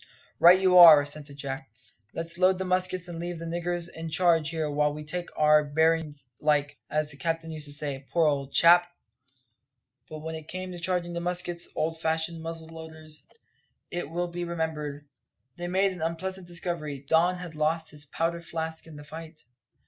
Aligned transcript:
"Right 0.39 0.59
you 0.59 0.79
are," 0.79 0.99
assented 1.01 1.37
Jack. 1.37 1.69
"Let's 2.11 2.39
load 2.39 2.57
the 2.57 2.65
muskets 2.65 3.07
and 3.07 3.19
leave 3.19 3.37
the 3.37 3.45
niggers 3.45 3.87
in 3.87 4.09
charge 4.09 4.49
here 4.49 4.67
while 4.67 4.91
we 4.95 5.03
take 5.03 5.29
our 5.37 5.63
bearin's 5.63 6.25
like, 6.39 6.79
as 6.89 7.11
the 7.11 7.17
captain 7.17 7.51
used 7.51 7.67
to 7.67 7.71
say, 7.71 8.03
poor 8.09 8.25
old 8.25 8.51
chap!" 8.51 8.87
But 10.09 10.21
when 10.23 10.33
it 10.33 10.47
came 10.47 10.71
to 10.71 10.79
charging 10.79 11.13
the 11.13 11.19
muskets 11.19 11.69
old 11.75 12.01
fashioned 12.01 12.41
muzzle 12.41 12.69
loaders, 12.69 13.27
it 13.91 14.09
will 14.09 14.27
be 14.29 14.43
remembered 14.43 15.07
they 15.57 15.67
made 15.67 15.91
an 15.91 16.01
unpleasant 16.01 16.47
discovery. 16.47 17.05
Don 17.07 17.37
had 17.37 17.53
lost 17.53 17.91
his 17.91 18.05
powder 18.05 18.41
flask 18.41 18.87
in 18.87 18.95
the 18.95 19.03
fight. 19.03 19.43